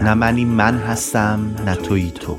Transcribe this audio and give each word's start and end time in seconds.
نه 0.00 0.14
منی 0.14 0.44
من 0.44 0.78
هستم 0.78 1.54
نه 1.66 1.74
توی 1.74 2.10
تو. 2.10 2.38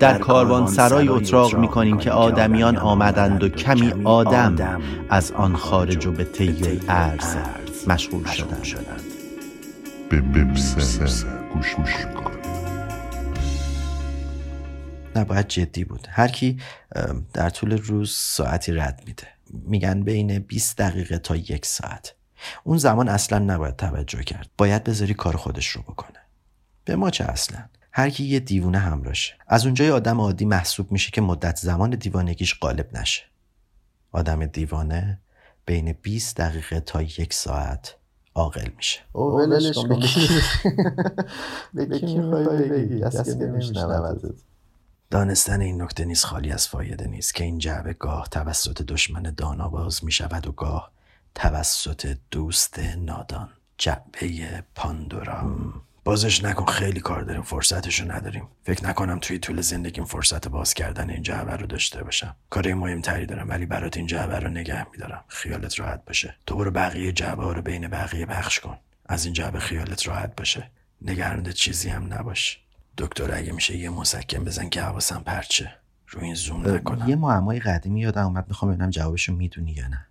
در 0.00 0.18
کاروان 0.18 0.66
سرای 0.66 1.08
اتراق 1.08 1.56
می 1.56 1.68
کنیم 1.68 1.98
که 1.98 2.10
آدمیان 2.10 2.76
آمدند 2.76 3.42
و 3.42 3.48
کمی 3.48 3.92
آدم 4.04 4.82
از 5.10 5.32
آن 5.32 5.56
خارج 5.56 6.06
و 6.06 6.12
به 6.12 6.24
طی 6.24 6.80
ارز 6.88 7.36
مشغول 7.86 8.24
شدند. 8.62 9.00
به 10.10 10.20
گوش 11.54 11.74
کن 12.14 12.32
نباید 15.16 15.48
جدی 15.48 15.84
بود. 15.84 16.08
هر 16.10 16.28
کی 16.28 16.58
در 17.32 17.50
طول 17.50 17.78
روز 17.78 18.10
ساعتی 18.10 18.72
رد 18.72 19.02
میده. 19.06 19.26
میگن 19.50 20.02
بین 20.02 20.38
20 20.38 20.78
دقیقه 20.78 21.18
تا 21.18 21.36
یک 21.36 21.66
ساعت. 21.66 22.14
اون 22.64 22.78
زمان 22.78 23.08
اصلا 23.08 23.38
نباید 23.38 23.76
توجه 23.76 24.22
کرد. 24.22 24.50
باید 24.58 24.84
بذاری 24.84 25.14
کار 25.14 25.36
خودش 25.36 25.68
رو 25.68 25.82
بکنه. 25.82 26.25
به 26.86 26.96
ما 26.96 27.10
چه 27.10 27.24
اصلا؟ 27.24 27.64
هر 27.92 28.10
کی 28.10 28.24
یه 28.24 28.40
دیوونه 28.40 28.78
همراشه 28.78 29.34
از 29.46 29.64
اونجای 29.64 29.90
آدم 29.90 30.20
عادی 30.20 30.44
محسوب 30.44 30.92
میشه 30.92 31.10
که 31.10 31.20
مدت 31.20 31.56
زمان 31.56 31.90
دیوانگیش 31.90 32.58
غالب 32.60 32.98
نشه. 32.98 33.22
آدم 34.12 34.46
دیوانه 34.46 35.20
بین 35.66 35.92
20 36.02 36.36
دقیقه 36.36 36.80
تا 36.80 37.02
یک 37.02 37.34
ساعت 37.34 37.96
عاقل 38.34 38.68
میشه. 38.76 39.00
دانستن 45.10 45.60
این 45.60 45.82
نکته 45.82 46.04
نیست 46.04 46.24
خالی 46.24 46.52
از 46.52 46.68
فایده 46.68 47.06
نیست 47.06 47.34
که 47.34 47.44
این 47.44 47.58
جعبه 47.58 47.92
گاه 47.92 48.28
توسط 48.28 48.82
دشمن 48.82 49.22
دانا 49.22 49.68
باز 49.68 50.04
می‌شود 50.04 50.46
و 50.46 50.52
گاه 50.52 50.92
توسط 51.34 52.16
دوست 52.30 52.78
نادان. 52.78 53.48
جعبه 53.78 54.64
پاندورا. 54.74 55.52
بازش 56.06 56.44
نکن 56.44 56.64
خیلی 56.64 57.00
کار 57.00 57.22
داریم 57.22 57.42
فرصتشو 57.42 58.12
نداریم. 58.12 58.48
فکر 58.64 58.84
نکنم 58.84 59.18
توی 59.18 59.38
طول 59.38 59.60
زندگیم 59.60 60.04
فرصت 60.04 60.48
باز 60.48 60.74
کردن 60.74 61.10
این 61.10 61.22
جعبه 61.22 61.56
رو 61.56 61.66
داشته 61.66 62.04
باشم. 62.04 62.36
کار 62.50 62.74
مهمتری 62.74 63.26
دارم 63.26 63.48
ولی 63.48 63.66
برات 63.66 63.96
این 63.96 64.06
جعبه 64.06 64.38
رو 64.38 64.48
نگه 64.48 64.86
میدارم. 64.92 65.24
خیالت 65.28 65.80
راحت 65.80 66.04
باشه. 66.04 66.36
تو 66.46 66.56
برو 66.56 66.70
بقیه 66.70 67.12
جعبه 67.12 67.42
ها 67.42 67.52
رو 67.52 67.62
بین 67.62 67.88
بقیه 67.88 68.26
بخش 68.26 68.60
کن. 68.60 68.78
از 69.06 69.24
این 69.24 69.34
جعبه 69.34 69.58
خیالت 69.58 70.08
راحت 70.08 70.36
باشه. 70.36 70.70
نگرانت 71.02 71.50
چیزی 71.50 71.88
هم 71.88 72.14
نباش. 72.14 72.60
دکتر 72.98 73.34
اگه 73.34 73.52
میشه 73.52 73.76
یه 73.76 73.90
مسکن 73.90 74.44
بزن 74.44 74.68
که 74.68 74.82
حواسم 74.82 75.22
پرچه. 75.26 75.72
رو 76.08 76.22
این 76.22 76.34
زوم 76.34 76.68
نکنم. 76.68 77.08
یه 77.08 77.16
معمای 77.16 77.60
قدیمی 77.60 78.00
یادم 78.00 78.24
اومد 78.24 78.44
می‌خوام 78.48 78.72
ببینم 78.72 78.90
جوابشو 78.90 79.32
می‌دونی 79.32 79.72
یا 79.72 79.88
نه. 79.88 80.06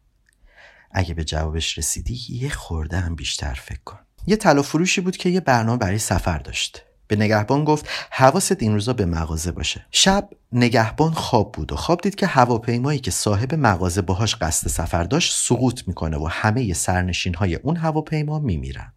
اگه 0.91 1.13
به 1.13 1.23
جوابش 1.23 1.77
رسیدی 1.77 2.19
یه 2.29 2.49
خورده 2.49 2.99
هم 2.99 3.15
بیشتر 3.15 3.53
فکر 3.53 3.81
کن. 3.85 3.99
یه 4.27 4.35
طلا 4.35 4.61
فروشی 4.61 5.01
بود 5.01 5.17
که 5.17 5.29
یه 5.29 5.39
برنامه 5.39 5.77
برای 5.77 5.99
سفر 5.99 6.37
داشت. 6.37 6.81
به 7.07 7.15
نگهبان 7.15 7.63
گفت 7.63 7.89
حواست 8.11 8.61
این 8.61 8.73
روزا 8.73 8.93
به 8.93 9.05
مغازه 9.05 9.51
باشه. 9.51 9.85
شب 9.91 10.29
نگهبان 10.51 11.11
خواب 11.11 11.51
بود 11.51 11.71
و 11.71 11.75
خواب 11.75 12.01
دید 12.01 12.15
که 12.15 12.27
هواپیمایی 12.27 12.99
که 12.99 13.11
صاحب 13.11 13.55
مغازه 13.55 14.01
باهاش 14.01 14.35
قصد 14.35 14.67
سفر 14.67 15.03
داشت 15.03 15.33
سقوط 15.33 15.87
می‌کنه 15.87 16.17
و 16.17 16.27
همه 16.31 16.73
سرنشین 16.73 17.33
های 17.33 17.55
اون 17.55 17.75
هواپیما 17.75 18.39
میمیرن. 18.39 18.93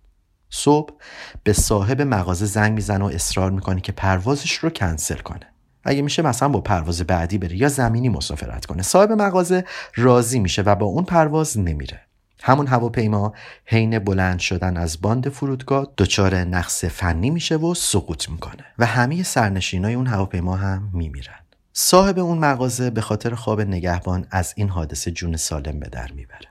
صبح 0.50 0.94
به 1.42 1.52
صاحب 1.52 2.02
مغازه 2.02 2.46
زنگ 2.46 2.72
می‌زنه 2.72 3.04
و 3.04 3.08
اصرار 3.08 3.50
می‌کنه 3.50 3.80
که 3.80 3.92
پروازش 3.92 4.52
رو 4.52 4.70
کنسل 4.70 5.18
کنه. 5.18 5.46
اگه 5.84 6.02
میشه 6.02 6.22
مثلا 6.22 6.48
با 6.48 6.60
پرواز 6.60 7.02
بعدی 7.02 7.38
بره 7.38 7.56
یا 7.56 7.68
زمینی 7.68 8.08
مسافرت 8.08 8.66
کنه. 8.66 8.82
صاحب 8.82 9.12
مغازه 9.12 9.64
راضی 9.94 10.38
میشه 10.38 10.62
و 10.62 10.74
با 10.74 10.86
اون 10.86 11.04
پرواز 11.04 11.58
نمیره. 11.58 12.00
همون 12.48 12.66
هواپیما 12.66 13.32
حین 13.64 13.98
بلند 13.98 14.38
شدن 14.38 14.76
از 14.76 15.00
باند 15.00 15.28
فرودگاه 15.28 15.92
دچار 15.98 16.36
نقص 16.36 16.84
فنی 16.84 17.30
میشه 17.30 17.56
و 17.56 17.74
سقوط 17.74 18.28
می‌کنه 18.28 18.64
و 18.78 18.86
همه 18.86 19.22
سرنشینای 19.22 19.94
اون 19.94 20.06
هواپیما 20.06 20.56
هم 20.56 20.90
میمیرن. 20.92 21.40
صاحب 21.72 22.18
اون 22.18 22.38
مغازه 22.38 22.90
به 22.90 23.00
خاطر 23.00 23.34
خواب 23.34 23.60
نگهبان 23.60 24.26
از 24.30 24.54
این 24.56 24.68
حادثه 24.68 25.10
جون 25.10 25.36
سالم 25.36 25.80
به 25.80 25.88
در 25.88 26.12
می‌بره. 26.12 26.48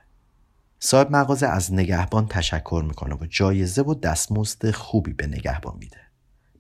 صاحب 0.80 1.16
مغازه 1.16 1.48
از 1.48 1.74
نگهبان 1.74 2.28
تشکر 2.28 2.84
می‌کنه 2.88 3.16
و 3.16 3.26
جایزه 3.30 3.82
و 3.82 3.94
دستمزد 3.94 4.72
خوبی 4.72 5.14
به 5.14 5.28
نگهبان 5.28 5.78
میده. 5.80 5.98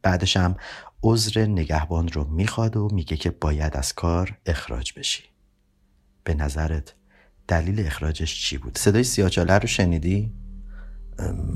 بعدش 0.02 0.38
هم 0.38 0.56
عذر 1.04 1.46
نگهبان 1.46 2.08
رو 2.08 2.24
می‌خواد 2.24 2.78
و 2.78 2.90
میگه 2.94 3.18
که 3.18 3.30
باید 3.30 3.78
از 3.78 3.94
کار 3.94 4.38
اخراج 4.46 4.94
بشی. 5.00 5.24
به 6.24 6.34
نظرت 6.34 6.94
دلیل 7.48 7.88
اخراجش 7.88 8.44
چی 8.44 8.58
بود؟ 8.58 8.78
صدای 8.78 9.04
سیاچاله 9.04 9.54
رو 9.54 9.68
شنیدی؟ 9.68 10.34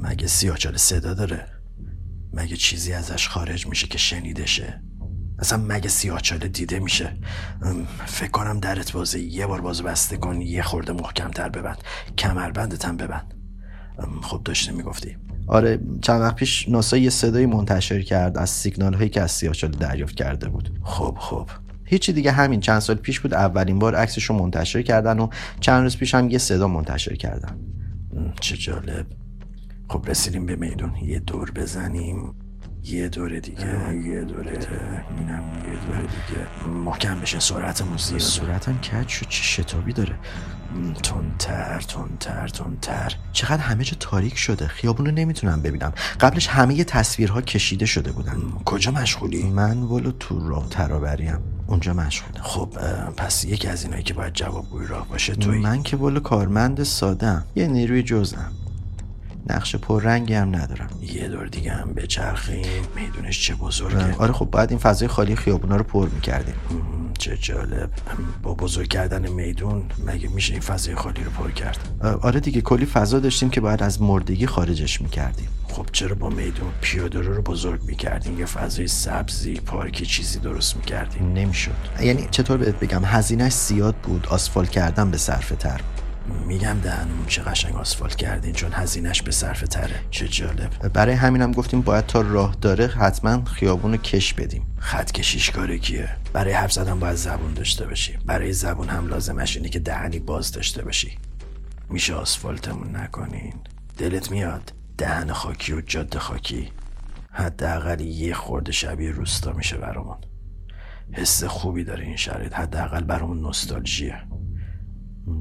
مگه 0.01 0.27
سیاچاله 0.27 0.77
صدا 0.77 1.13
داره؟ 1.13 1.47
مگه 2.33 2.55
چیزی 2.55 2.93
ازش 2.93 3.27
خارج 3.27 3.67
میشه 3.67 3.87
که 3.87 3.97
شنیده 3.97 4.45
شه 4.45 4.81
اصلا 5.39 5.63
مگه 5.67 5.89
سیاچاله 5.89 6.47
دیده 6.47 6.79
میشه؟ 6.79 7.17
فکر 8.05 8.31
کنم 8.31 8.59
درت 8.59 8.91
بازه. 8.91 9.19
یه 9.19 9.47
بار 9.47 9.61
باز 9.61 9.83
بسته 9.83 10.17
کن 10.17 10.41
یه 10.41 10.61
خورده 10.61 10.93
محکمتر 10.93 11.49
ببند. 11.49 11.77
کمربندت 12.17 12.85
هم 12.85 12.97
ببند. 12.97 13.33
خب 14.21 14.41
داشته 14.45 14.71
می‌گفتی. 14.71 15.17
آره 15.47 15.79
چند 16.01 16.21
وقت 16.21 16.35
پیش 16.35 16.69
ناسا 16.69 16.97
یه 16.97 17.09
صدایی 17.09 17.45
منتشر 17.45 18.01
کرد 18.01 18.37
از 18.37 18.49
سیگنال 18.49 18.93
هایی 18.93 19.09
که 19.09 19.21
از 19.21 19.31
سیاچاله 19.31 19.77
دریافت 19.77 20.15
کرده 20.15 20.49
بود. 20.49 20.79
خب 20.83 21.17
خب. 21.19 21.49
هیچی 21.91 22.13
دیگه 22.13 22.31
همین 22.31 22.59
چند 22.59 22.79
سال 22.79 22.95
پیش 22.95 23.19
بود. 23.19 23.33
اولین 23.33 23.79
بار 23.79 23.95
عکسش 23.95 24.23
رو 24.23 24.35
منتشر 24.35 24.81
کردن 24.81 25.19
و 25.19 25.27
چند 25.59 25.83
روز 25.83 25.97
پیش 25.97 26.15
هم 26.15 26.29
یه 26.29 26.37
صدا 26.37 26.67
منتشر 26.67 27.15
کردن. 27.15 27.57
چه 28.39 28.57
جالب. 28.57 29.05
خب 29.89 30.05
رسیدیم 30.07 30.45
به 30.45 30.55
میدون. 30.55 30.95
یه 30.95 31.19
دور 31.19 31.51
بزنیم. 31.51 32.33
یه 32.83 33.09
دور 33.09 33.39
دیگه. 33.39 33.95
یه 34.05 34.21
دور 34.23 34.47
اینم 34.47 35.43
یه 35.65 35.79
دور 35.87 35.97
دیگه. 35.97 36.69
محکم 36.73 37.19
بشه 37.19 37.39
سرعتمون 37.39 37.97
زیاد 37.97 38.19
سرعتم 38.19 38.77
کج 38.77 39.07
شد؟ 39.07 39.27
چه 39.29 39.43
شتابی 39.43 39.93
داره؟ 39.93 40.15
تونتر 41.03 41.81
تونتر 41.81 42.47
تونتر 42.47 43.15
چقدر 43.33 43.61
همه 43.61 43.83
جا 43.83 43.97
تاریک 43.99 44.37
شده. 44.37 44.67
خیابون 44.67 45.05
رو 45.05 45.11
نمی‌تونم 45.11 45.61
ببینم. 45.61 45.93
قبلش 46.19 46.47
همه 46.47 46.83
تصویرها 46.83 47.41
کشیده 47.41 47.85
شده 47.85 48.11
بودن. 48.11 48.37
کجا 48.65 48.91
مشغولی؟ 48.91 49.43
من 49.43 49.77
ولو 49.77 50.11
تو 50.11 50.49
راه 50.49 50.69
ترابریم 50.69 51.39
اونجا 51.67 51.93
مشغولم 51.93 52.43
خب 52.43 52.69
پس 53.17 53.45
یکی 53.45 53.67
از 53.67 53.83
اینایی 53.83 54.03
که 54.03 54.13
باید 54.13 54.33
جوابگوی 54.33 54.87
راه 54.87 55.07
باشه 55.07 55.35
توی 55.35 55.59
من 55.59 55.83
که 55.83 55.97
ولو 55.97 56.19
کارمند 56.19 56.83
سادم 56.83 57.45
یه 57.55 57.67
نیروی 57.67 58.03
جزم 58.03 58.51
نقش 59.49 59.75
پررنگی 59.75 60.33
هم 60.33 60.55
ندارم. 60.55 60.89
یه 61.01 61.27
دور 61.27 61.45
دیگه 61.45 61.71
هم 61.71 61.93
بچرخیم. 61.93 62.65
میدونش 62.95 63.45
چه 63.45 63.55
بزرگه. 63.55 64.15
آره 64.15 64.33
خب 64.33 64.45
باید 64.45 64.69
این 64.69 64.79
فضای 64.79 65.07
خالی 65.07 65.35
خیابونا 65.35 65.75
رو 65.75 65.83
پر 65.83 66.09
می‌کردیم. 66.09 66.55
چه 67.19 67.37
جالب. 67.37 67.89
با 68.43 68.53
بزرگ 68.53 68.87
کردن 68.87 69.29
میدون 69.29 69.83
مگه 70.05 70.29
میشه 70.29 70.53
این 70.53 70.61
فضای 70.61 70.95
خالی 70.95 71.23
رو 71.23 71.31
پر 71.31 71.51
کرد؟ 71.51 71.77
آره 72.21 72.39
دیگه 72.39 72.61
کلی 72.61 72.85
فضا 72.85 73.19
داشتیم 73.19 73.49
که 73.49 73.61
باید 73.61 73.83
از 73.83 74.01
مردگی 74.01 74.47
خارجش 74.47 75.01
می‌کردیم. 75.01 75.47
خب 75.67 75.85
چرا 75.91 76.15
با 76.15 76.29
میدون 76.29 76.71
پیاده 76.81 77.19
رو 77.19 77.41
بزرگ 77.41 77.83
می‌کردیم؟ 77.83 78.39
یه 78.39 78.45
فضای 78.45 78.87
سبزی 78.87 79.53
پارکی 79.53 80.05
چیزی 80.05 80.39
درست 80.39 80.75
می‌کردیم. 80.75 81.33
نمی‌شد. 81.33 81.71
یعنی 82.01 82.27
چطور 82.31 82.57
بهت 82.57 82.79
بگم 82.79 83.05
هزینهش 83.05 83.53
زیاد 83.53 83.95
بود 83.95 84.27
آسفال 84.29 84.65
کردن 84.65 85.11
به 85.11 85.17
صرفه 85.17 85.55
تر 85.55 85.81
میگم 86.33 86.79
دهنمون 86.83 87.25
چه 87.25 87.41
قشنگ 87.41 87.75
آسفالت 87.75 88.15
کردین 88.15 88.53
چون 88.53 88.71
هزینهش 88.73 89.21
به 89.21 89.31
صرفه 89.31 89.67
تره. 89.67 89.95
چه 90.11 90.27
جالب. 90.27 90.87
برای 90.93 91.15
همینم 91.15 91.51
گفتیم 91.51 91.81
باید 91.81 92.05
تا 92.05 92.21
راه 92.21 92.55
داره 92.61 92.87
حتما 92.87 93.45
خیابون 93.45 93.91
رو 93.91 93.97
کش 93.97 94.33
بدیم. 94.33 94.67
خط 94.77 95.11
کشیش 95.11 95.51
کاره 95.51 95.77
کیه؟ 95.77 96.09
برای 96.33 96.53
حرف 96.53 96.71
زدن 96.71 96.99
باید 96.99 97.15
زبون 97.15 97.53
داشته 97.53 97.85
باشی. 97.85 98.17
برای 98.25 98.53
زبون 98.53 98.89
هم 98.89 99.07
لازمش 99.07 99.57
اینه 99.57 99.69
که 99.69 99.79
دهنی 99.79 100.19
باز 100.19 100.51
داشته 100.51 100.83
باشی. 100.83 101.17
میشه 101.89 102.13
آسفالتمون 102.13 102.95
نکنین. 102.95 103.53
دلت 103.97 104.31
میاد 104.31 104.73
دهن 104.97 105.33
خاکی 105.33 105.73
و 105.73 105.81
جاده 105.81 106.19
خاکی؟ 106.19 106.71
حداقل 107.31 107.99
یه 108.01 108.33
خورده 108.33 108.71
شبیه 108.71 109.11
روستا 109.11 109.53
میشه 109.53 109.77
برامون. 109.77 110.17
حس 111.11 111.43
خوبی 111.43 111.83
داره 111.83 112.05
این 112.05 112.15
شرایط. 112.15 112.53
حداقل 112.53 113.03
برامون 113.03 113.41
نوستالژیه. 113.41 114.21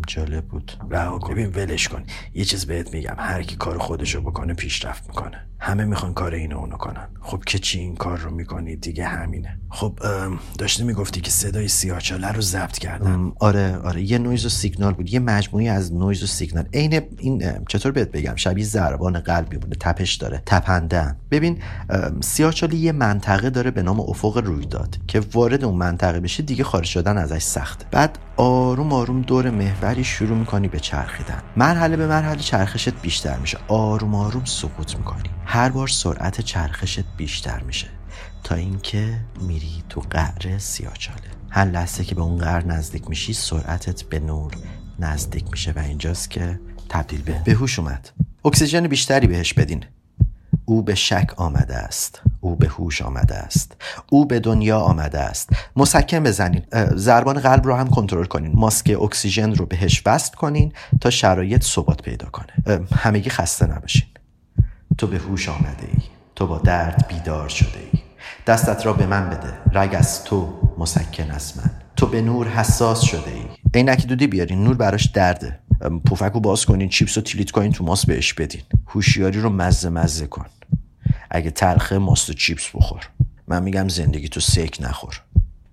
جالب 0.07 0.45
بود. 0.45 0.73
رها 0.91 1.19
کن 1.19 1.33
ببین 1.33 1.47
ولش 1.47 1.89
کن. 1.89 2.05
یه 2.35 2.45
چیز 2.45 2.67
بهت 2.67 2.95
میگم. 2.95 3.15
هر 3.19 3.43
کی 3.43 3.57
کار 3.57 3.79
خودشو 3.79 4.21
بکنه 4.21 4.55
پیشرفت 4.55 5.07
می‌کنه. 5.09 5.47
همه 5.61 5.85
می‌خوان 5.85 6.15
کار 6.15 6.35
اینو 6.35 6.59
اونو 6.59 6.77
کنن. 6.77 7.09
خب 7.31 7.45
که 7.45 7.59
چی 7.59 7.79
این 7.79 7.97
کار 7.97 8.19
رو 8.19 8.31
می‌کنی؟ 8.31 8.77
دیگه 8.77 9.05
همینه. 9.05 9.59
خب 9.69 9.99
داشتی 10.59 10.85
می‌گفتی 10.85 11.21
که 11.21 11.31
صدای 11.31 11.69
سیاچاله 11.69 12.29
رو 12.29 12.41
ضبط 12.41 12.79
کردن. 12.79 13.33
آره 13.41 13.77
آره. 13.77 14.03
یه 14.03 14.19
نویز 14.19 14.47
و 14.47 14.49
سیگنال 14.49 14.93
بود. 14.93 15.13
یه 15.13 15.21
مجموعی 15.21 15.69
از 15.69 15.95
نویز 15.95 16.23
و 16.23 16.27
سیگنال. 16.27 16.65
عین 16.75 17.03
این 17.19 17.65
چطور 17.69 17.93
بهت 17.93 18.11
بگم؟ 18.13 18.37
شبیه 18.37 18.65
ضربان 18.65 19.21
قلبی 19.21 19.57
بوده 19.57 19.77
تپش 19.81 20.15
داره 20.15 20.43
تپندن. 20.47 21.17
ببین 21.31 21.59
سیاچاله 22.21 22.75
یه 22.75 22.93
منطقه 22.93 23.51
داره 23.51 23.71
به 23.71 23.83
نام 23.83 24.01
افق 24.01 24.39
رویداد 24.39 24.97
که 25.07 25.21
وارد 25.33 25.65
اون 25.65 25.75
منطقه 25.75 26.21
بشه 26.21 26.43
دیگه 26.43 26.65
خارج 26.65 26.87
شدن 26.87 27.19
ازش 27.19 27.43
سخته. 27.43 27.87
بعد 27.91 28.19
آروم 28.37 28.93
آروم 28.93 29.23
دور 29.23 29.51
محوری 29.51 30.05
شروع 30.05 30.39
می‌کنی 30.39 30.69
به 30.69 30.81
چرخیدن. 30.81 31.43
مرحله 31.57 31.97
به 31.97 32.07
مرحله 32.07 32.39
چرخشت 32.39 33.03
بیشتر 33.03 33.39
میشه. 33.39 33.59
آروم 33.69 34.15
آروم 34.15 34.45
سقوط 34.45 34.97
می‌کنی. 34.97 35.31
هر 35.45 35.69
بار 35.69 35.89
سرعت 35.89 36.41
چرخشت 36.41 37.05
بیشتر 37.21 37.63
میشه. 37.63 37.89
تا 38.45 38.55
اینکه 38.55 39.17
میری 39.41 39.83
تو 39.89 40.03
قعر 40.11 40.59
سیاچاله 40.59 41.31
هر 41.51 41.65
لحظه 41.65 42.05
که 42.05 42.15
به 42.15 42.23
اون 42.23 42.39
قعر 42.39 42.65
نزدیک 42.65 43.09
میشی 43.09 43.33
سرعتت 43.33 44.03
به 44.03 44.19
نور 44.21 44.53
نزدیک 44.99 45.51
میشه 45.51 45.73
و 45.73 45.79
اینجاست 45.79 46.31
که 46.31 46.61
تبدیل 46.89 47.23
به 47.23 47.43
بهوش 47.45 47.79
اومد. 47.79 48.11
اکسیژن 48.45 48.87
بیشتری 48.87 49.27
بهش 49.27 49.55
بدین. 49.55 49.85
او 50.65 50.83
به 50.83 50.95
شک 50.95 51.31
آمده 51.37 51.77
است. 51.77 52.23
او 52.41 52.57
به 52.57 52.69
هوش 52.69 53.03
آمده 53.03 53.35
است. 53.35 53.77
او 54.11 54.27
به 54.27 54.41
دنیا 54.41 54.81
آمده 54.81 55.21
است. 55.21 55.51
مسکن 55.77 56.23
بزنین. 56.23 56.63
ضربان 56.95 57.41
قلب 57.41 57.67
رو 57.67 57.75
هم 57.75 57.89
کنترل 57.89 58.25
کنین. 58.25 58.53
ماسک 58.55 58.97
اکسیژن 59.03 59.55
رو 59.55 59.67
بهش 59.67 60.03
وصل 60.07 60.35
کنین 60.35 60.73
تا 61.01 61.11
شرایط 61.11 61.65
ثبات 61.65 62.03
پیدا 62.03 62.29
کنه. 62.29 62.81
همگی 62.97 63.31
خسته 63.31 63.67
نباشین. 63.67 64.09
تو 64.99 65.07
به 65.07 65.19
هوش 65.19 65.49
آمده 65.49 65.89
ای. 65.93 66.20
تو 66.41 66.47
با 66.47 66.59
درد 66.59 67.09
بیدار 67.09 67.49
شده 67.49 67.79
ای. 67.93 68.01
دستت 68.47 68.87
را 68.87 68.93
به 68.93 69.07
من 69.07 69.31
بده. 69.31 69.59
رگ 69.73 69.95
از 69.95 70.25
تو 70.25 70.59
مسکن 70.79 71.31
از 71.31 71.59
من. 71.59 71.71
تو 71.97 72.07
به 72.07 72.23
نور 72.23 72.49
حساس 72.49 73.01
شده 73.01 73.31
ای. 73.31 73.43
عینک 73.75 74.07
دودی 74.07 74.27
بیارین 74.27 74.65
نور 74.65 74.77
براش 74.77 75.07
درده. 75.07 75.61
پفک 76.07 76.33
رو 76.33 76.41
باز 76.41 76.67
کنین. 76.67 76.89
چیپس 76.89 77.19
و 77.19 77.21
تیلیت 77.21 77.51
کنین 77.51 77.73
تو 77.73 77.85
ماست 77.85 78.07
بهش 78.07 78.33
بدین. 78.33 78.61
هوشیاری 78.87 79.41
رو 79.41 79.51
مزه 79.51 79.89
مزه 79.89 80.27
کن. 80.27 80.47
اگه 81.31 81.51
تلخه 81.51 81.99
ماست 81.99 82.31
و 82.31 82.33
چیپس 82.33 82.69
بخور. 82.75 83.09
من 83.49 83.63
میگم 83.63 83.89
زندگی 83.89 84.29
تو 84.29 84.41
سیک 84.41 84.79
نخور. 84.81 85.21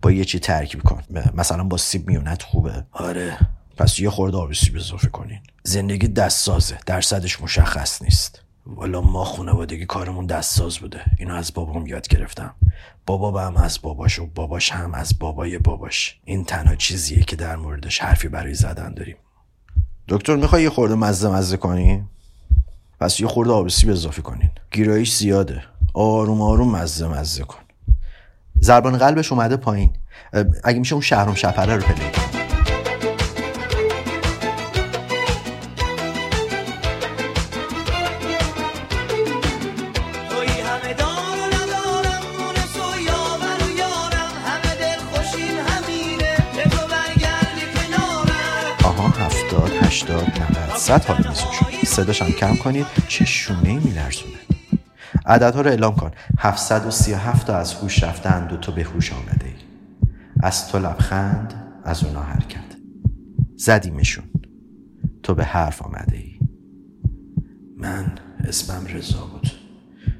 با 0.01 0.11
یه 0.11 0.25
چی 0.25 0.39
ترکیب 0.39 0.83
کن. 0.83 1.03
مثلا 1.33 1.63
با 1.63 1.77
سیب 1.77 2.07
میونت 2.07 2.43
خوبه. 2.43 2.85
آره. 2.91 3.37
پس 3.77 3.99
یه 3.99 4.09
خورده 4.09 4.37
آب 4.37 4.53
سیب 4.53 4.75
اضافه 4.75 5.07
کنین. 5.07 5.39
زندگی 5.63 6.07
دست 6.07 6.45
سازه 6.45 6.77
درصدش 6.85 7.41
مشخص 7.41 8.01
نیست. 8.01 8.46
والا 8.75 9.01
ما 9.01 9.23
خانوادگی 9.23 9.85
کارمون 9.85 10.25
دستساز 10.25 10.77
بوده. 10.77 11.01
اینو 11.17 11.33
از 11.35 11.53
بابام 11.53 11.87
یاد 11.87 12.07
گرفتم. 12.07 12.55
بابا 13.05 13.41
هم 13.41 13.57
از 13.57 13.79
باباش 13.81 14.19
و 14.19 14.25
باباش 14.25 14.71
هم 14.71 14.93
از 14.93 15.19
بابای 15.19 15.57
باباش. 15.57 16.19
این 16.25 16.45
تنها 16.45 16.75
چیزیه 16.75 17.23
که 17.23 17.35
در 17.35 17.55
موردش 17.55 17.99
حرفی 17.99 18.27
برای 18.27 18.53
زدن 18.53 18.93
داریم. 18.93 19.15
دکتر 20.07 20.35
می‌خوای 20.35 20.63
یه 20.63 20.69
خورده 20.69 20.95
مزه 20.95 21.29
مزه 21.29 21.57
کنی؟ 21.57 22.03
پس 22.99 23.19
یه 23.19 23.27
خورده 23.27 23.51
آب 23.51 23.67
سیب 23.67 23.89
اضافه 23.89 24.21
کنین. 24.21 24.49
گیرایش 24.71 25.15
زیاده. 25.15 25.63
آروم 25.93 26.41
آروم 26.41 26.75
مزه 26.75 27.07
مزه 27.07 27.43
کن. 27.43 27.59
ضربان 28.61 28.97
قلبش 28.97 29.31
اومده 29.31 29.57
پایین. 29.57 29.93
اگه 30.63 30.79
میشه 30.79 30.93
اون 30.93 31.01
شهرم 31.01 31.35
شپره 31.35 31.75
رو 31.75 31.81
پلی 31.81 32.26
صد 50.75 51.05
حال 51.05 51.23
شد 51.33 51.85
صداش 51.85 52.21
هم 52.21 52.31
کم 52.31 52.55
کنید. 52.55 52.85
چه 53.07 53.25
شونه 53.25 53.73
میلرزونه. 53.73 54.37
عددها 55.25 55.61
رو 55.61 55.69
اعلام 55.69 55.95
کن. 55.95 56.11
737 56.39 57.47
تا 57.47 57.57
از 57.57 57.73
هوش 57.73 58.03
رفتند 58.03 58.53
و 58.53 58.57
تو 58.57 58.71
به 58.71 58.83
هوش 58.83 59.13
آمده 59.13 59.45
ای. 59.45 59.53
از 60.43 60.67
تو 60.67 60.79
لبخند 60.79 61.53
از 61.83 62.03
اونا 62.03 62.21
حرکت. 62.21 62.77
زدیمشون. 63.55 64.23
تو 65.23 65.35
به 65.35 65.43
حرف 65.45 65.81
آمده 65.81 66.17
ای. 66.17 66.39
من 67.77 68.11
اسمم 68.47 68.85
رضا 68.85 69.25
بود. 69.25 69.51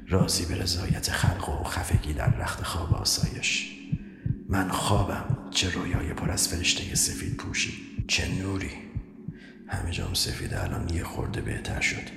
راضی 0.08 0.46
به 0.46 0.62
رضایت 0.62 1.10
خلق 1.10 1.48
و 1.48 1.64
خفگی 1.64 2.12
در 2.12 2.30
رخت 2.36 2.62
خواب 2.62 2.94
آسایش. 2.94 3.72
من 4.48 4.68
خوابم 4.68 5.24
چه 5.50 5.70
رویای 5.70 6.14
پر 6.14 6.30
از 6.30 6.48
فرشته 6.48 6.94
سفید 6.94 7.36
پوشی. 7.36 7.72
چه 8.08 8.28
نوری. 8.42 8.70
همه 9.68 9.90
جام 9.90 10.14
سفید 10.14 10.54
الان 10.54 10.88
یه 10.88 11.04
خورده 11.04 11.40
بهتر 11.40 11.80
شد. 11.80 12.08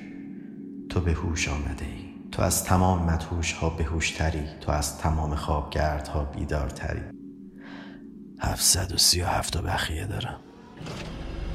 تو 0.90 1.02
به 1.02 1.12
هوش 1.12 1.50
آمده 1.50 1.86
ای. 1.86 2.12
تو 2.32 2.42
از 2.42 2.64
تمام 2.64 3.04
مدهوش 3.04 3.54
ها 3.54 3.78
تری 4.18 4.44
تو 4.62 4.72
از 4.72 4.98
تمام 4.98 5.36
خوابگرد 5.36 6.08
ها 6.08 6.24
بیدارتری 6.24 7.02
737 8.40 9.54
تا 9.54 9.62
بخیه 9.62 10.06
دارم. 10.06 10.40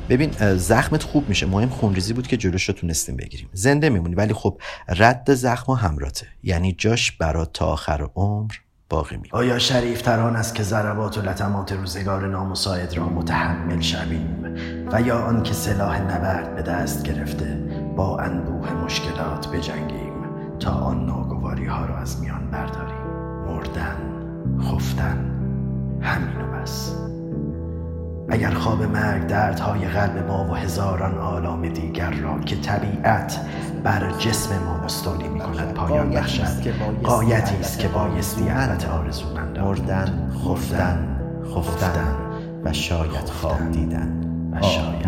ببین 0.08 0.56
زخمت 0.56 1.02
خوب 1.02 1.28
میشه. 1.28 1.46
مهم 1.46 1.68
خونریزی 1.68 2.12
بود 2.12 2.26
که 2.26 2.36
جلوش 2.36 2.68
رو 2.68 2.74
تونستیم 2.74 3.16
بگیریم. 3.16 3.48
زنده 3.52 3.88
میمونی 3.88 4.14
ولی 4.14 4.32
خب 4.32 4.60
رد 4.88 5.34
زخم 5.34 5.72
همراته. 5.72 6.26
یعنی 6.42 6.72
جاش 6.72 7.12
برات 7.12 7.52
تا 7.52 7.66
آخر 7.66 8.08
عمر 8.14 8.54
باقی 8.88 9.16
می 9.16 9.28
آیا 9.32 9.58
شریف 9.58 10.02
تران 10.02 10.36
است 10.36 10.54
که 10.54 10.62
ضربات 10.62 11.18
و 11.18 11.22
لطمات 11.22 11.72
روزگار 11.72 12.28
نامساعد 12.28 12.96
را 12.96 13.08
متحمل 13.08 13.80
شویم؟ 13.80 14.45
و 14.92 15.00
یا 15.00 15.18
آنکه 15.18 15.52
سلاح 15.52 16.02
نبرد 16.02 16.54
به 16.54 16.62
دست 16.62 17.02
گرفته 17.02 17.58
با 17.96 18.18
انبوه 18.20 18.72
مشکلات 18.72 19.48
بجنگیم 19.48 20.12
تا 20.60 20.70
آن 20.70 21.06
ناگواری 21.06 21.66
ها 21.66 21.86
را 21.86 21.96
از 21.96 22.20
میان 22.20 22.50
برداریم. 22.50 23.06
مردن 23.46 23.96
خفتن 24.62 25.18
همین 26.00 26.36
و 26.36 26.62
بس. 26.62 26.96
اگر 28.28 28.50
خواب 28.50 28.82
مرگ 28.82 29.26
دردهای 29.26 29.86
قلب 29.88 30.26
ما 30.28 30.44
و 30.50 30.54
هزاران 30.54 31.18
آلام 31.18 31.68
دیگر 31.68 32.10
را 32.10 32.38
که 32.38 32.56
طبیعت 32.56 33.40
بر 33.84 34.10
جسم 34.18 34.64
ما 34.64 34.84
مستولی 34.84 35.28
می 35.28 35.40
کند 35.40 35.74
پایان 35.74 36.10
بخشد 36.10 36.70
قایتی 37.02 37.56
است 37.56 37.78
که 37.78 37.88
بایستی 37.88 38.48
البته 38.48 38.88
آرزومندان 38.88 39.64
مردن 39.64 40.30
خفتن 40.44 41.18
خفتن 41.54 42.16
و 42.64 42.72
شاید 42.72 43.28
خواب 43.28 43.72
دیدن. 43.72 44.25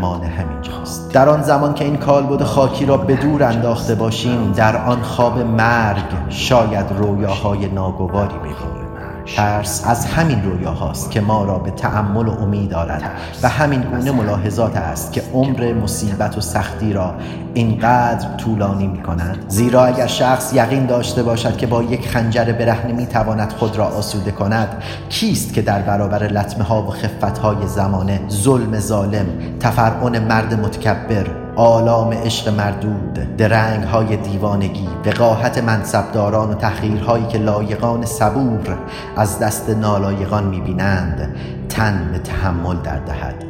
مان 0.01 0.23
همینجاست 0.23 1.13
در 1.13 1.29
آن 1.29 1.43
زمان 1.43 1.75
که 1.75 1.85
این 1.85 1.97
کالبد 1.97 2.43
خاکی 2.43 2.87
را 2.87 2.97
به 2.97 3.17
دور 3.17 3.43
انداخته 3.43 3.95
باشیم 3.95 4.53
در 4.53 4.77
آن 4.77 5.03
خواب 5.03 5.39
مرگ 5.39 6.05
شاید 6.29 6.87
رویاهای 6.99 7.69
ناگواری 7.69 8.39
ببینیم 8.39 8.78
ترس 9.37 9.83
از 9.87 10.07
همین 10.07 10.43
رویاهاست 10.43 11.11
که 11.11 11.21
ما 11.21 11.45
را 11.45 11.59
به 11.59 11.71
تعمل 11.71 12.29
و 12.29 12.31
امید 12.31 12.71
دارد 12.71 13.03
و 13.43 13.49
همین 13.49 13.81
گونه 13.81 14.11
ملاحظات 14.11 14.77
است 14.77 15.13
که 15.13 15.23
عمر 15.35 15.73
مصیبت 15.73 16.39
و 16.39 16.41
سختی 16.41 16.93
را 16.93 17.15
اینقدر 17.55 18.37
طولانی 18.37 18.87
می 18.87 19.03
کند. 19.03 19.45
زیرا 19.49 19.85
اگر 19.85 20.07
شخص 20.07 20.53
یقین 20.53 20.87
داشته 20.87 21.23
باشد 21.23 21.57
که 21.57 21.67
با 21.67 21.83
یک 21.83 22.09
خنجر 22.09 22.53
برهنه 22.53 22.93
می 22.93 23.07
تواند 23.07 23.53
خود 23.53 23.77
را 23.77 23.85
آسوده 23.85 24.31
کند 24.31 24.83
کیست 25.09 25.55
که 25.55 25.63
در 25.63 25.83
برابر 25.83 26.23
لطمه 26.23 26.65
ها 26.65 26.83
و 26.83 26.91
خفت 26.91 27.39
های 27.39 27.67
زمانه 27.67 28.21
ظلم 28.29 28.79
ظالم 28.79 29.27
تفرعن 29.61 30.19
مرد 30.19 30.55
متکبر 30.55 31.48
آلام 31.59 32.13
عشق 32.13 32.49
مردود 32.49 33.37
درنگ 33.37 33.85
های 33.85 34.17
دیوانگی 34.17 34.89
وقاحت 35.07 35.59
منصبداران 35.59 36.51
و 36.51 36.55
تحقیرهایی 36.55 37.27
که 37.27 37.39
لایقان 37.39 38.05
صبور 38.05 38.79
از 39.17 39.39
دست 39.39 39.71
نالایقان 39.71 40.45
می‌بینند 40.45 41.37
تن 41.69 42.09
به 42.13 42.19
تحمل 42.19 42.77
در 42.77 42.99
دهد. 42.99 43.45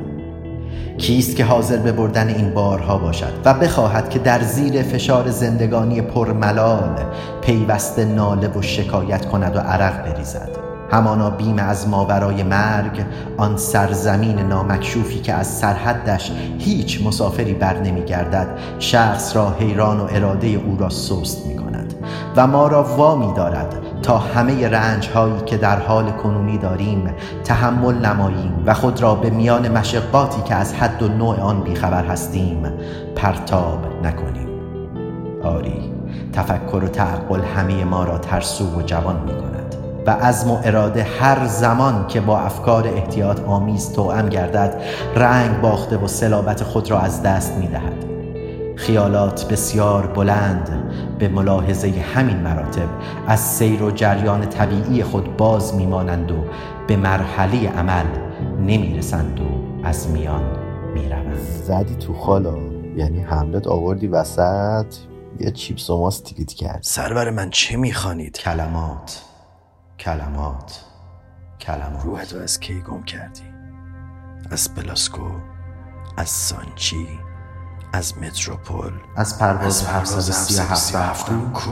کیست 0.98 1.36
که 1.36 1.44
حاضر 1.44 1.76
به 1.76 1.92
بردن 1.92 2.28
این 2.28 2.54
بارها 2.54 2.98
باشد 2.98 3.32
و 3.44 3.54
بخواهد 3.54 4.10
که 4.10 4.18
در 4.18 4.42
زیر 4.42 4.82
فشار 4.82 5.30
زندگانی 5.30 6.02
پرملال 6.02 7.04
پیوسته 7.42 8.04
ناله 8.04 8.48
و 8.48 8.62
شکایت 8.62 9.26
کند 9.26 9.56
و 9.56 9.58
عرق 9.58 10.04
بریزد. 10.04 10.57
همانا 10.90 11.30
بیم 11.30 11.58
از 11.58 11.88
ماورای 11.88 12.42
مرگ 12.42 13.04
آن 13.36 13.56
سرزمین 13.56 14.38
نامکشوفی 14.38 15.20
که 15.20 15.32
از 15.32 15.46
سرحدش 15.46 16.32
هیچ 16.58 17.06
مسافری 17.06 17.54
بر 17.54 17.78
نمی 17.80 18.04
گردد. 18.04 18.48
شخص 18.78 19.36
را 19.36 19.50
حیران 19.50 20.00
و 20.00 20.06
اراده 20.10 20.46
او 20.48 20.76
را 20.80 20.88
سست 20.88 21.46
می 21.46 21.56
کند 21.56 21.94
و 22.36 22.46
ما 22.46 22.68
را 22.68 22.82
وامی 22.82 23.32
دارد 23.32 23.74
تا 24.02 24.18
همه 24.18 24.68
رنج 24.68 25.08
هایی 25.08 25.40
که 25.46 25.56
در 25.56 25.78
حال 25.80 26.10
کنونی 26.10 26.58
داریم 26.58 27.14
تحمل 27.44 28.06
نماییم 28.06 28.62
و 28.66 28.74
خود 28.74 29.02
را 29.02 29.14
به 29.14 29.30
میان 29.30 29.68
مشقاتی 29.68 30.42
که 30.42 30.54
از 30.54 30.74
حد 30.74 31.02
و 31.02 31.08
نوع 31.08 31.40
آن 31.40 31.60
بیخبر 31.60 32.04
هستیم 32.04 32.72
پرتاب 33.16 33.78
نکنیم. 34.02 34.48
آری 35.42 35.92
تفکر 36.32 36.84
و 36.84 36.88
تعقل 36.88 37.40
همه 37.40 37.84
ما 37.84 38.04
را 38.04 38.18
ترسو 38.18 38.78
و 38.78 38.82
جوان 38.82 39.16
می 39.16 39.32
کند. 39.32 39.57
و 40.08 40.10
عزم 40.10 40.50
و 40.50 40.58
اراده 40.64 41.02
هر 41.02 41.46
زمان 41.46 42.06
که 42.06 42.20
با 42.20 42.38
افکار 42.38 42.88
احتیاط 42.88 43.40
آمیز 43.40 43.92
توأم 43.92 44.28
گردد 44.28 44.82
رنگ 45.16 45.60
باخته 45.60 45.96
و 45.96 46.06
سلابت 46.06 46.62
خود 46.62 46.90
را 46.90 47.00
از 47.00 47.22
دست 47.22 47.52
می 47.52 47.66
دهد 47.66 48.04
خیالات 48.76 49.48
بسیار 49.48 50.06
بلند 50.06 50.92
به 51.18 51.28
ملاحظه 51.28 51.88
همین 52.14 52.36
مراتب 52.36 52.88
از 53.26 53.40
سیر 53.40 53.82
و 53.82 53.90
جریان 53.90 54.48
طبیعی 54.48 55.02
خود 55.02 55.36
باز 55.36 55.74
میمانند 55.74 56.30
و 56.30 56.44
به 56.86 56.96
مرحله 56.96 57.68
عمل 57.68 58.06
نمی‌رسند 58.60 59.40
و 59.40 59.44
از 59.86 60.10
میان 60.10 60.42
می‌روند. 60.94 61.38
زدی 61.64 61.94
تو 61.94 62.14
خالا؟ 62.14 62.54
یعنی 62.96 63.20
حملت 63.20 63.66
آوردی 63.66 64.06
وسط؟ 64.06 64.86
یه 65.40 65.50
چیپس 65.50 65.90
و 65.90 65.98
ماست 65.98 66.54
کرد 66.56 66.80
سرور 66.82 67.30
من 67.30 67.50
چه 67.50 67.76
می‌خوانید؟ 67.76 68.38
کلمات. 68.38 69.27
کلمات. 70.00 70.84
کلمات 71.60 72.04
روحتو 72.04 72.38
از 72.38 72.60
کی 72.60 72.80
گم 72.80 73.02
کردی؟ 73.02 73.42
از 74.50 74.68
بلاسکو 74.74 75.30
از 76.16 76.28
سانچی 76.28 77.18
از 77.92 78.18
متروپول. 78.18 78.92
از 79.16 79.38
پرواز 79.38 79.74
سی 80.34 80.58
هفت 80.58 81.30
کو. 81.52 81.70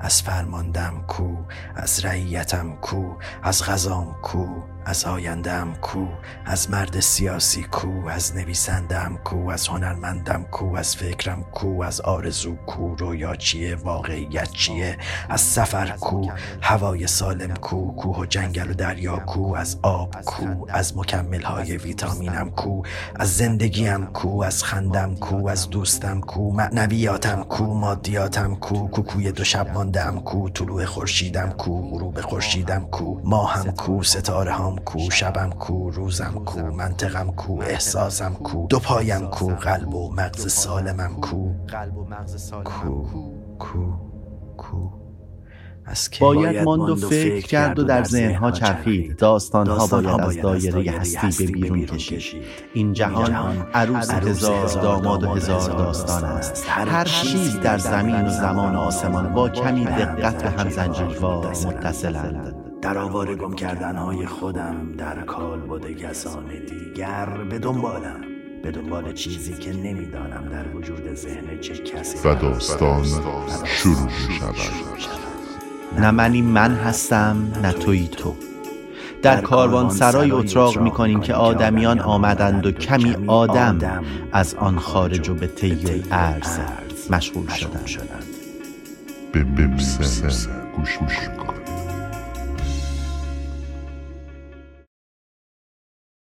از 0.00 0.22
فرماندم 0.22 1.04
کو. 1.06 1.36
از 1.76 2.04
رعیتم 2.04 2.76
کو. 2.76 3.14
از 3.42 3.62
غذام 3.62 4.16
کو. 4.22 4.46
از 4.86 5.04
آیندم 5.04 5.74
کو 5.80 6.06
از 6.46 6.70
مرد 6.70 7.00
سیاسی 7.00 7.62
کو 7.62 8.08
از 8.08 8.36
نویسندم 8.36 9.18
کو 9.24 9.50
از 9.50 9.68
هنرمندم 9.68 10.42
کو 10.50 10.76
از 10.76 10.96
فکرم 10.96 11.42
کو 11.52 11.82
از 11.82 12.00
آرزو 12.00 12.56
کو 12.56 12.94
رویا 12.94 13.36
چیه 13.36 13.74
واقعیت 13.74 14.50
چیه 14.50 14.98
از 15.28 15.40
سفر 15.40 15.86
کو 16.00 16.26
هوای 16.62 17.06
سالم 17.06 17.54
کو 17.54 17.94
کوه 17.96 18.18
و 18.18 18.26
جنگل 18.26 18.70
و 18.70 18.74
دریا 18.74 19.16
کو 19.16 19.54
از 19.56 19.78
آب 19.82 20.16
کو 20.24 20.66
از 20.68 20.96
مکمل 20.96 21.42
های 21.42 21.76
ویتامینم 21.76 22.50
کو 22.50 22.82
از 23.14 23.36
زندگیم 23.36 24.06
کو 24.06 24.42
از 24.42 24.64
خندم 24.64 25.14
کو 25.14 25.48
از 25.48 25.70
دوستم 25.70 26.20
کو 26.20 26.50
معنویاتم 26.52 27.42
کو 27.42 27.64
مادیاتم 27.74 28.54
کو 28.54 28.88
کوکوی 28.88 29.32
دو 29.32 29.44
شب 29.44 29.72
ماندم 29.74 30.20
کو 30.20 30.48
طلوع 30.48 30.84
خورشیدم 30.84 31.50
کو 31.50 31.90
غروب 31.90 32.20
خورشیدم 32.20 32.84
کو 32.90 33.20
ماهم 33.24 33.70
کو 33.70 34.02
ستارم 34.02 34.71
کو 34.76 35.10
شبم 35.10 35.50
کو 35.50 35.90
روزم 35.90 36.44
کو 36.44 36.60
منطقم 36.60 37.30
کو 37.30 37.62
احساسم 37.62 38.34
کو 38.34 38.66
دو 38.70 38.78
پایم 38.78 39.28
کو 39.30 39.46
قلب 39.46 39.94
و 39.94 40.12
مغز 40.12 40.52
سالمم 40.52 41.14
کو 41.20 41.52
کو. 42.64 43.06
کو 43.58 44.12
کو. 44.56 45.02
باید 46.20 46.62
ماند 46.62 46.88
و 46.88 46.96
فکر 46.96 47.46
کرد 47.46 47.78
و 47.78 47.82
در 47.82 48.04
ذهنها 48.04 48.50
چرخید. 48.50 49.16
داستانها 49.16 49.86
باید 49.86 50.20
از 50.20 50.40
دایره 50.40 50.90
هستی 50.90 51.46
به 51.46 51.52
بیرون 51.52 51.86
کشید. 51.86 52.42
این 52.74 52.92
جهان 52.92 53.66
عروس 53.74 54.10
هزار 54.10 54.68
داماد 54.68 55.22
و 55.22 55.26
هزار 55.26 55.70
داستان 55.70 56.24
است. 56.24 56.64
هر 56.68 57.04
چیز 57.04 57.60
در 57.60 57.78
زمین 57.78 58.26
و 58.26 58.30
زمان 58.30 58.76
و 58.76 58.78
آسمان 58.78 59.34
با 59.34 59.48
کمی 59.48 59.84
دقت 59.84 60.42
به 60.42 60.50
هم 60.50 60.70
زنجیروار 60.70 61.46
متصلند. 61.46 62.61
در 62.82 62.98
آوار 62.98 63.34
گم 63.34 63.54
کردنهای 63.54 64.26
خودم 64.26 64.92
در 64.98 65.20
کال 65.20 65.60
بوده 65.60 65.94
کسان 65.94 66.44
دیگر 66.70 67.26
به 67.50 67.58
دنبالم 67.58 68.20
به 68.62 68.70
دنبال 68.70 69.12
چیزی 69.12 69.52
که 69.52 69.72
نمی‌دانم 69.72 70.48
در 70.48 70.76
وجود 70.76 71.14
ذهن 71.14 71.60
چه 71.60 71.74
کسی 71.74 72.28
و 72.28 72.34
داستان 72.34 73.04
شروع 73.64 74.08
شود 74.08 74.54
نه 75.98 76.10
منی 76.10 76.42
من 76.42 76.74
هستم 76.74 77.52
نه 77.62 77.72
توی 77.72 78.08
تو. 78.08 78.34
در 79.22 79.40
کاروان 79.40 79.90
سرای 79.90 80.30
اتراق 80.30 80.78
می 80.78 80.90
کنیم 80.90 81.20
که 81.20 81.34
آدمیان 81.34 82.00
آمدند 82.00 82.66
و 82.66 82.72
کمی 82.72 83.16
آدم 83.26 84.04
از 84.32 84.54
آن 84.54 84.78
خارج 84.78 85.28
و 85.28 85.34
به 85.34 85.46
طی 85.46 86.04
ارز 86.10 86.58
مشغول 87.10 87.48
شدند. 87.48 88.24
به 89.32 89.42
گوش 90.76 90.98